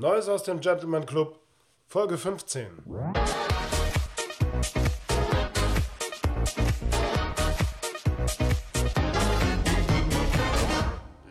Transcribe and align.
Neues 0.00 0.28
aus 0.28 0.44
dem 0.44 0.60
Gentleman 0.60 1.04
Club, 1.06 1.40
Folge 1.88 2.16
15. 2.18 2.84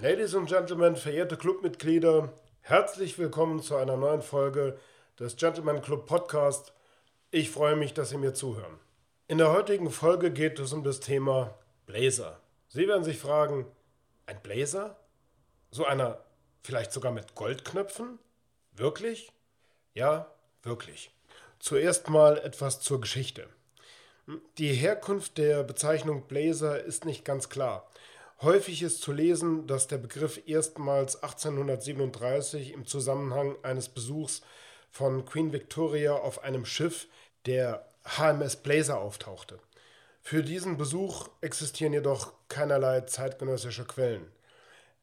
Ladies 0.01 0.35
and 0.35 0.49
Gentlemen, 0.49 0.97
verehrte 0.97 1.37
Clubmitglieder, 1.37 2.33
herzlich 2.59 3.17
willkommen 3.17 3.61
zu 3.61 3.77
einer 3.77 3.95
neuen 3.95 4.21
Folge 4.21 4.77
des 5.17 5.37
Gentleman 5.37 5.81
Club 5.81 6.05
Podcast. 6.05 6.73
Ich 7.31 7.49
freue 7.49 7.77
mich, 7.77 7.93
dass 7.93 8.09
Sie 8.09 8.17
mir 8.17 8.33
zuhören. 8.33 8.81
In 9.29 9.37
der 9.37 9.53
heutigen 9.53 9.91
Folge 9.91 10.29
geht 10.29 10.59
es 10.59 10.73
um 10.73 10.83
das 10.83 10.99
Thema 10.99 11.53
Blazer. 11.85 12.41
Sie 12.67 12.85
werden 12.85 13.05
sich 13.05 13.17
fragen, 13.17 13.65
ein 14.25 14.41
Blazer? 14.43 14.97
So 15.71 15.85
einer 15.85 16.19
vielleicht 16.63 16.91
sogar 16.91 17.13
mit 17.13 17.33
Goldknöpfen? 17.33 18.19
Wirklich? 18.77 19.31
Ja, 19.95 20.31
wirklich. 20.61 21.09
Zuerst 21.59 22.09
mal 22.09 22.37
etwas 22.37 22.79
zur 22.79 23.01
Geschichte. 23.01 23.49
Die 24.59 24.71
Herkunft 24.71 25.39
der 25.39 25.63
Bezeichnung 25.63 26.27
Blazer 26.27 26.83
ist 26.83 27.03
nicht 27.03 27.25
ganz 27.25 27.49
klar. 27.49 27.89
Häufig 28.41 28.83
ist 28.83 29.01
zu 29.01 29.13
lesen, 29.13 29.65
dass 29.65 29.87
der 29.87 29.97
Begriff 29.97 30.39
erstmals 30.45 31.23
1837 31.23 32.71
im 32.71 32.85
Zusammenhang 32.85 33.55
eines 33.63 33.89
Besuchs 33.89 34.43
von 34.91 35.25
Queen 35.25 35.51
Victoria 35.51 36.13
auf 36.13 36.43
einem 36.43 36.63
Schiff 36.63 37.07
der 37.47 37.89
HMS 38.05 38.57
Blazer 38.57 38.99
auftauchte. 38.99 39.59
Für 40.21 40.43
diesen 40.43 40.77
Besuch 40.77 41.29
existieren 41.41 41.93
jedoch 41.93 42.33
keinerlei 42.47 43.01
zeitgenössische 43.01 43.85
Quellen. 43.85 44.31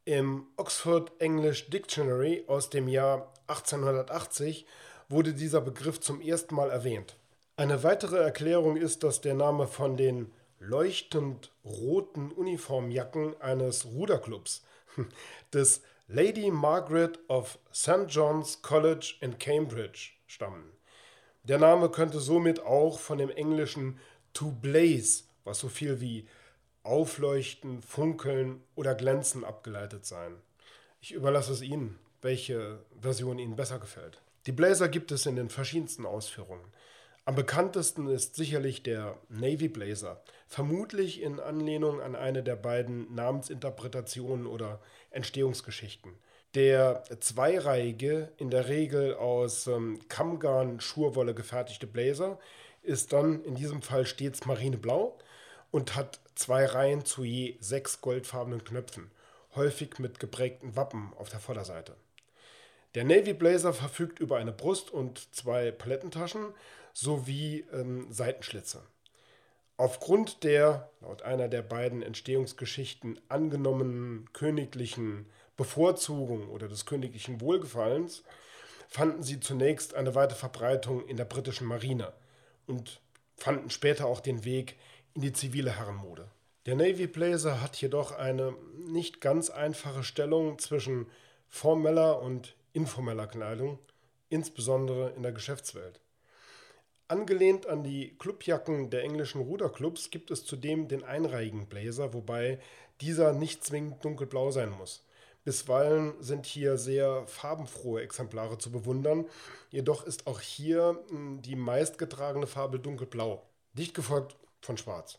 Im 0.06 0.48
Oxford 0.58 1.12
English 1.18 1.70
Dictionary 1.70 2.44
aus 2.46 2.68
dem 2.68 2.88
Jahr 2.88 3.32
1880 3.46 4.66
wurde 5.08 5.32
dieser 5.32 5.62
Begriff 5.62 5.98
zum 5.98 6.20
ersten 6.20 6.54
Mal 6.54 6.68
erwähnt. 6.68 7.16
Eine 7.56 7.82
weitere 7.84 8.18
Erklärung 8.18 8.76
ist, 8.76 9.02
dass 9.02 9.22
der 9.22 9.32
Name 9.32 9.66
von 9.66 9.96
den 9.96 10.30
leuchtend 10.58 11.52
roten 11.64 12.32
Uniformjacken 12.32 13.40
eines 13.40 13.86
Ruderclubs, 13.86 14.62
des 15.54 15.80
Lady 16.06 16.50
Margaret 16.50 17.18
of 17.28 17.58
St. 17.72 18.04
John's 18.08 18.60
College 18.60 19.14
in 19.22 19.38
Cambridge, 19.38 20.10
stammen. 20.26 20.70
Der 21.44 21.58
Name 21.58 21.88
könnte 21.88 22.20
somit 22.20 22.60
auch 22.60 22.98
von 22.98 23.16
dem 23.16 23.30
englischen 23.30 23.98
to 24.34 24.50
blaze, 24.50 25.24
was 25.44 25.60
so 25.60 25.70
viel 25.70 26.02
wie 26.02 26.26
aufleuchten, 26.84 27.82
funkeln 27.82 28.62
oder 28.76 28.94
glänzen 28.94 29.44
abgeleitet 29.44 30.06
sein. 30.06 30.36
Ich 31.00 31.12
überlasse 31.12 31.52
es 31.52 31.62
Ihnen, 31.62 31.98
welche 32.22 32.78
Version 33.00 33.38
Ihnen 33.38 33.56
besser 33.56 33.78
gefällt. 33.78 34.22
Die 34.46 34.52
Blazer 34.52 34.88
gibt 34.88 35.10
es 35.10 35.26
in 35.26 35.36
den 35.36 35.48
verschiedensten 35.48 36.06
Ausführungen. 36.06 36.64
Am 37.26 37.34
bekanntesten 37.34 38.06
ist 38.06 38.36
sicherlich 38.36 38.82
der 38.82 39.16
Navy 39.30 39.68
Blazer, 39.68 40.22
vermutlich 40.46 41.22
in 41.22 41.40
Anlehnung 41.40 42.02
an 42.02 42.14
eine 42.14 42.42
der 42.42 42.56
beiden 42.56 43.14
Namensinterpretationen 43.14 44.46
oder 44.46 44.80
Entstehungsgeschichten. 45.10 46.12
Der 46.54 47.02
zweireihige, 47.20 48.30
in 48.36 48.50
der 48.50 48.68
Regel 48.68 49.14
aus 49.14 49.66
ähm, 49.66 49.98
Kammgarn-Schurwolle 50.08 51.34
gefertigte 51.34 51.86
Blazer 51.86 52.38
ist 52.82 53.14
dann 53.14 53.42
in 53.42 53.54
diesem 53.54 53.80
Fall 53.80 54.04
stets 54.04 54.44
marineblau 54.44 55.18
und 55.74 55.96
hat 55.96 56.20
zwei 56.36 56.66
Reihen 56.66 57.04
zu 57.04 57.24
je 57.24 57.56
sechs 57.58 58.00
goldfarbenen 58.00 58.62
Knöpfen, 58.62 59.10
häufig 59.56 59.98
mit 59.98 60.20
geprägten 60.20 60.76
Wappen 60.76 61.12
auf 61.16 61.30
der 61.30 61.40
Vorderseite. 61.40 61.96
Der 62.94 63.02
Navy 63.02 63.32
Blazer 63.32 63.72
verfügt 63.72 64.20
über 64.20 64.36
eine 64.36 64.52
Brust 64.52 64.92
und 64.92 65.34
zwei 65.34 65.72
Palettentaschen 65.72 66.54
sowie 66.92 67.64
ähm, 67.72 68.06
Seitenschlitze. 68.12 68.82
Aufgrund 69.76 70.44
der, 70.44 70.90
laut 71.00 71.22
einer 71.22 71.48
der 71.48 71.62
beiden 71.62 72.02
Entstehungsgeschichten, 72.02 73.20
angenommenen 73.28 74.32
königlichen 74.32 75.26
Bevorzugung 75.56 76.50
oder 76.50 76.68
des 76.68 76.86
königlichen 76.86 77.40
Wohlgefallens 77.40 78.22
fanden 78.86 79.24
sie 79.24 79.40
zunächst 79.40 79.94
eine 79.94 80.14
weite 80.14 80.36
Verbreitung 80.36 81.04
in 81.08 81.16
der 81.16 81.24
britischen 81.24 81.66
Marine 81.66 82.12
und 82.68 83.00
fanden 83.34 83.70
später 83.70 84.06
auch 84.06 84.20
den 84.20 84.44
Weg 84.44 84.76
in 85.14 85.22
die 85.22 85.32
zivile 85.32 85.78
Herrenmode. 85.78 86.28
Der 86.66 86.76
Navy 86.76 87.06
Blazer 87.06 87.60
hat 87.60 87.76
jedoch 87.76 88.12
eine 88.12 88.54
nicht 88.86 89.20
ganz 89.20 89.50
einfache 89.50 90.02
Stellung 90.02 90.58
zwischen 90.58 91.06
formeller 91.48 92.20
und 92.20 92.56
informeller 92.72 93.26
Kleidung, 93.26 93.78
insbesondere 94.28 95.10
in 95.10 95.22
der 95.22 95.32
Geschäftswelt. 95.32 96.00
Angelehnt 97.06 97.66
an 97.66 97.84
die 97.84 98.16
Clubjacken 98.18 98.88
der 98.90 99.02
englischen 99.02 99.42
Ruderclubs 99.42 100.10
gibt 100.10 100.30
es 100.30 100.44
zudem 100.44 100.88
den 100.88 101.04
einreihigen 101.04 101.66
Blazer, 101.66 102.14
wobei 102.14 102.58
dieser 103.00 103.34
nicht 103.34 103.62
zwingend 103.62 104.04
dunkelblau 104.04 104.50
sein 104.50 104.70
muss. 104.70 105.04
Bisweilen 105.44 106.14
sind 106.20 106.46
hier 106.46 106.78
sehr 106.78 107.26
farbenfrohe 107.26 108.00
Exemplare 108.00 108.56
zu 108.56 108.72
bewundern, 108.72 109.26
jedoch 109.68 110.06
ist 110.06 110.26
auch 110.26 110.40
hier 110.40 110.98
hm, 111.10 111.42
die 111.42 111.56
meistgetragene 111.56 112.46
Farbe 112.46 112.80
dunkelblau, 112.80 113.42
dicht 113.74 113.94
gefolgt 113.94 114.36
von 114.64 114.76
Schwarz. 114.76 115.18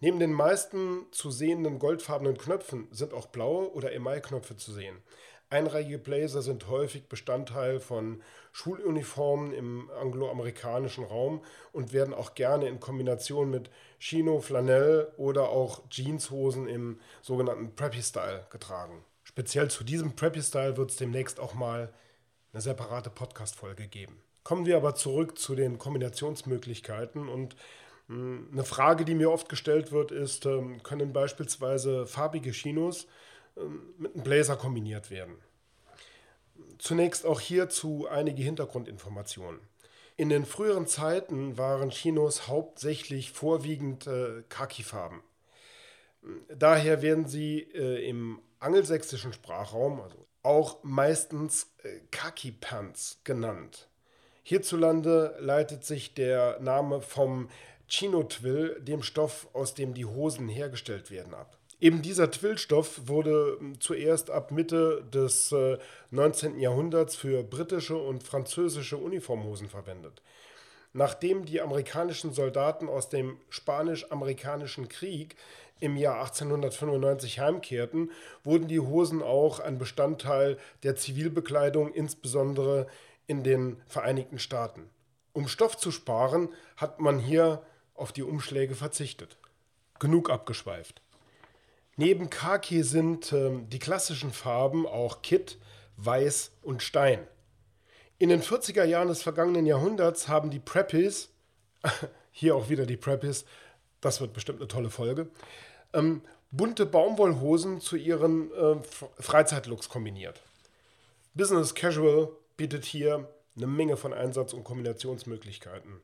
Neben 0.00 0.18
den 0.18 0.32
meisten 0.32 1.06
zu 1.10 1.30
sehenden 1.30 1.78
goldfarbenen 1.78 2.36
Knöpfen 2.36 2.88
sind 2.90 3.14
auch 3.14 3.26
blaue 3.26 3.72
oder 3.72 3.92
Emailknöpfe 3.92 4.56
zu 4.56 4.72
sehen. 4.72 5.02
Einreihige 5.48 5.98
Blazer 5.98 6.42
sind 6.42 6.68
häufig 6.68 7.08
Bestandteil 7.08 7.78
von 7.78 8.20
Schuluniformen 8.52 9.52
im 9.52 9.90
angloamerikanischen 9.92 11.04
Raum 11.04 11.42
und 11.72 11.92
werden 11.92 12.14
auch 12.14 12.34
gerne 12.34 12.66
in 12.66 12.80
Kombination 12.80 13.48
mit 13.48 13.70
Chino, 13.98 14.40
Flanell 14.40 15.12
oder 15.16 15.50
auch 15.50 15.82
Jeanshosen 15.88 16.66
im 16.66 17.00
sogenannten 17.22 17.74
Preppy-Style 17.76 18.48
getragen. 18.50 19.04
Speziell 19.22 19.70
zu 19.70 19.84
diesem 19.84 20.16
Preppy-Style 20.16 20.76
wird 20.76 20.90
es 20.90 20.96
demnächst 20.96 21.38
auch 21.38 21.54
mal 21.54 21.92
eine 22.52 22.60
separate 22.60 23.10
Podcast-Folge 23.10 23.86
geben. 23.86 24.20
Kommen 24.42 24.66
wir 24.66 24.76
aber 24.76 24.94
zurück 24.94 25.38
zu 25.38 25.54
den 25.54 25.78
Kombinationsmöglichkeiten 25.78 27.28
und 27.28 27.56
eine 28.08 28.64
Frage, 28.64 29.04
die 29.04 29.14
mir 29.14 29.30
oft 29.30 29.48
gestellt 29.48 29.90
wird, 29.90 30.12
ist, 30.12 30.46
ähm, 30.46 30.82
können 30.82 31.12
beispielsweise 31.12 32.06
farbige 32.06 32.52
Chinos 32.52 33.06
ähm, 33.56 33.94
mit 33.98 34.14
einem 34.14 34.22
Blazer 34.22 34.56
kombiniert 34.56 35.10
werden? 35.10 35.36
Zunächst 36.78 37.26
auch 37.26 37.40
hierzu 37.40 38.06
einige 38.08 38.42
Hintergrundinformationen. 38.42 39.60
In 40.16 40.28
den 40.28 40.46
früheren 40.46 40.86
Zeiten 40.86 41.58
waren 41.58 41.90
Chinos 41.90 42.48
hauptsächlich 42.48 43.32
vorwiegend 43.32 44.06
äh, 44.06 44.42
Khaki-Farben. 44.48 45.22
Daher 46.48 47.02
werden 47.02 47.26
sie 47.26 47.60
äh, 47.60 48.08
im 48.08 48.40
angelsächsischen 48.58 49.32
Sprachraum 49.32 50.00
also 50.00 50.26
auch 50.42 50.78
meistens 50.82 51.74
äh, 51.82 52.00
Khaki-Pants 52.10 53.20
genannt. 53.24 53.88
Hierzulande 54.42 55.36
leitet 55.40 55.84
sich 55.84 56.14
der 56.14 56.60
Name 56.60 57.00
vom 57.00 57.48
Chino-Twill, 57.88 58.80
dem 58.80 59.02
Stoff, 59.02 59.48
aus 59.52 59.74
dem 59.74 59.94
die 59.94 60.04
Hosen 60.04 60.48
hergestellt 60.48 61.10
werden, 61.10 61.34
ab. 61.34 61.56
Eben 61.78 62.00
dieser 62.00 62.30
Twillstoff 62.30 63.06
wurde 63.06 63.56
hm, 63.58 63.80
zuerst 63.80 64.30
ab 64.30 64.50
Mitte 64.50 65.04
des 65.12 65.52
äh, 65.52 65.78
19. 66.10 66.58
Jahrhunderts 66.58 67.16
für 67.16 67.42
britische 67.42 67.96
und 67.96 68.22
französische 68.22 68.96
Uniformhosen 68.96 69.68
verwendet. 69.68 70.22
Nachdem 70.94 71.44
die 71.44 71.60
amerikanischen 71.60 72.32
Soldaten 72.32 72.88
aus 72.88 73.10
dem 73.10 73.36
Spanisch-Amerikanischen 73.50 74.88
Krieg 74.88 75.36
im 75.78 75.96
Jahr 75.96 76.20
1895 76.20 77.40
heimkehrten, 77.40 78.10
wurden 78.42 78.66
die 78.66 78.80
Hosen 78.80 79.22
auch 79.22 79.60
ein 79.60 79.76
Bestandteil 79.76 80.56
der 80.84 80.96
Zivilbekleidung, 80.96 81.92
insbesondere 81.92 82.86
in 83.26 83.42
den 83.42 83.82
Vereinigten 83.86 84.38
Staaten. 84.38 84.88
Um 85.34 85.48
Stoff 85.48 85.76
zu 85.76 85.90
sparen, 85.90 86.48
hat 86.78 86.98
man 86.98 87.18
hier 87.18 87.62
auf 87.96 88.12
die 88.12 88.22
Umschläge 88.22 88.74
verzichtet. 88.74 89.36
Genug 89.98 90.30
abgeschweift. 90.30 91.00
Neben 91.96 92.28
Khaki 92.28 92.82
sind 92.82 93.32
äh, 93.32 93.50
die 93.68 93.78
klassischen 93.78 94.32
Farben 94.32 94.86
auch 94.86 95.22
Kitt, 95.22 95.58
Weiß 95.96 96.52
und 96.62 96.82
Stein. 96.82 97.26
In 98.18 98.28
den 98.28 98.42
40er 98.42 98.84
Jahren 98.84 99.08
des 99.08 99.22
vergangenen 99.22 99.66
Jahrhunderts 99.66 100.28
haben 100.28 100.50
die 100.50 100.58
Preppies, 100.58 101.30
hier 102.32 102.54
auch 102.54 102.68
wieder 102.68 102.86
die 102.86 102.96
Preppies, 102.96 103.44
das 104.00 104.20
wird 104.20 104.34
bestimmt 104.34 104.60
eine 104.60 104.68
tolle 104.68 104.90
Folge, 104.90 105.28
ähm, 105.94 106.22
bunte 106.50 106.86
Baumwollhosen 106.86 107.80
zu 107.80 107.96
ihren 107.96 108.52
äh, 108.52 108.76
Freizeitlooks 109.18 109.88
kombiniert. 109.88 110.40
Business 111.34 111.74
Casual 111.74 112.28
bietet 112.56 112.84
hier 112.84 113.28
eine 113.56 113.66
Menge 113.66 113.96
von 113.96 114.12
Einsatz- 114.12 114.52
und 114.52 114.64
Kombinationsmöglichkeiten. 114.64 116.00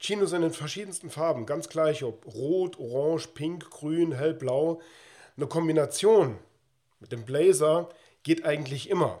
Chinos 0.00 0.32
in 0.32 0.42
den 0.42 0.52
verschiedensten 0.52 1.10
Farben, 1.10 1.44
ganz 1.44 1.68
gleich 1.68 2.04
ob 2.04 2.24
rot, 2.26 2.78
orange, 2.78 3.28
pink, 3.34 3.68
grün, 3.70 4.12
hellblau. 4.12 4.80
Eine 5.36 5.46
Kombination 5.46 6.38
mit 7.00 7.10
dem 7.10 7.24
Blazer 7.24 7.88
geht 8.22 8.44
eigentlich 8.44 8.90
immer. 8.90 9.20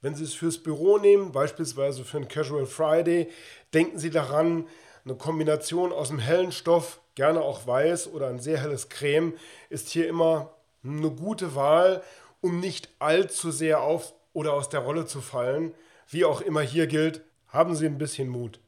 Wenn 0.00 0.14
Sie 0.14 0.22
es 0.22 0.34
fürs 0.34 0.58
Büro 0.58 0.98
nehmen, 0.98 1.32
beispielsweise 1.32 2.04
für 2.04 2.18
einen 2.18 2.28
Casual 2.28 2.66
Friday, 2.66 3.28
denken 3.72 3.98
Sie 3.98 4.10
daran, 4.10 4.68
eine 5.04 5.16
Kombination 5.16 5.92
aus 5.92 6.10
einem 6.10 6.20
hellen 6.20 6.52
Stoff, 6.52 7.00
gerne 7.16 7.40
auch 7.40 7.66
weiß 7.66 8.12
oder 8.12 8.28
ein 8.28 8.38
sehr 8.38 8.60
helles 8.60 8.88
Creme, 8.88 9.34
ist 9.68 9.88
hier 9.88 10.08
immer 10.08 10.54
eine 10.84 11.10
gute 11.10 11.56
Wahl, 11.56 12.02
um 12.40 12.60
nicht 12.60 12.88
allzu 13.00 13.50
sehr 13.50 13.80
auf 13.82 14.14
oder 14.32 14.52
aus 14.52 14.68
der 14.68 14.80
Rolle 14.80 15.06
zu 15.06 15.20
fallen. 15.20 15.74
Wie 16.08 16.24
auch 16.24 16.40
immer 16.40 16.60
hier 16.60 16.86
gilt, 16.86 17.22
haben 17.48 17.74
Sie 17.74 17.86
ein 17.86 17.98
bisschen 17.98 18.28
Mut. 18.28 18.60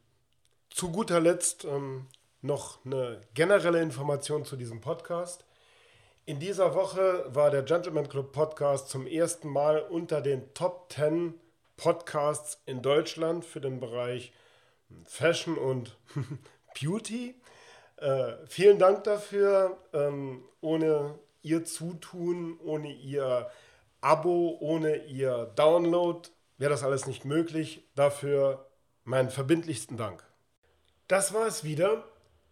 Zu 0.77 0.91
guter 0.91 1.19
Letzt 1.19 1.65
ähm, 1.65 2.05
noch 2.43 2.85
eine 2.85 3.21
generelle 3.33 3.81
Information 3.81 4.45
zu 4.45 4.55
diesem 4.55 4.79
Podcast. 4.79 5.43
In 6.25 6.39
dieser 6.39 6.75
Woche 6.75 7.25
war 7.29 7.49
der 7.49 7.63
Gentleman 7.63 8.07
Club 8.07 8.31
Podcast 8.31 8.87
zum 8.89 9.07
ersten 9.07 9.49
Mal 9.49 9.79
unter 9.79 10.21
den 10.21 10.53
Top 10.53 10.93
10 10.93 11.33
Podcasts 11.77 12.61
in 12.67 12.83
Deutschland 12.83 13.43
für 13.43 13.59
den 13.59 13.79
Bereich 13.79 14.31
Fashion 15.05 15.57
und 15.57 15.97
Beauty. 16.79 17.33
Äh, 17.95 18.33
vielen 18.45 18.77
Dank 18.77 19.03
dafür. 19.03 19.79
Ähm, 19.93 20.43
ohne 20.61 21.17
Ihr 21.41 21.65
Zutun, 21.65 22.59
ohne 22.63 22.93
Ihr 22.93 23.49
Abo, 24.01 24.59
ohne 24.59 25.05
Ihr 25.07 25.51
Download 25.55 26.29
wäre 26.59 26.69
das 26.69 26.83
alles 26.83 27.07
nicht 27.07 27.25
möglich. 27.25 27.89
Dafür 27.95 28.69
meinen 29.05 29.31
verbindlichsten 29.31 29.97
Dank. 29.97 30.26
Das 31.07 31.33
war 31.33 31.47
es 31.47 31.63
wieder. 31.63 32.03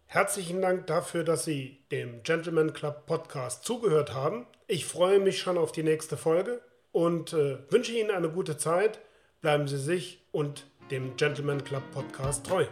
Herzlichen 0.06 0.62
Dank 0.62 0.86
dafür, 0.86 1.24
dass 1.24 1.44
Sie 1.44 1.78
dem 1.90 2.22
Gentleman 2.22 2.72
Club 2.72 3.04
Podcast 3.06 3.64
zugehört 3.64 4.14
haben. 4.14 4.46
Ich 4.66 4.86
freue 4.86 5.20
mich 5.20 5.40
schon 5.40 5.58
auf 5.58 5.72
die 5.72 5.82
nächste 5.82 6.16
Folge 6.16 6.62
und 6.90 7.34
äh, 7.34 7.58
wünsche 7.70 7.92
Ihnen 7.92 8.10
eine 8.10 8.30
gute 8.30 8.56
Zeit. 8.56 9.00
Bleiben 9.42 9.68
Sie 9.68 9.78
sich 9.78 10.24
und 10.32 10.66
dem 10.90 11.16
Gentleman 11.16 11.64
Club 11.64 11.82
Podcast 11.92 12.46
treu. 12.46 12.64